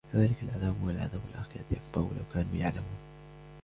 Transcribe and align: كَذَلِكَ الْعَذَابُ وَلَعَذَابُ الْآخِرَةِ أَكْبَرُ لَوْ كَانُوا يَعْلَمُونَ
كَذَلِكَ 0.13 0.35
الْعَذَابُ 0.43 0.83
وَلَعَذَابُ 0.83 1.21
الْآخِرَةِ 1.29 1.61
أَكْبَرُ 1.77 2.01
لَوْ 2.01 2.23
كَانُوا 2.33 2.55
يَعْلَمُونَ 2.55 2.97